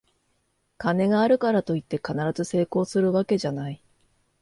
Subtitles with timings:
[0.79, 3.83] 金があるからといって必ず成功するわけじゃない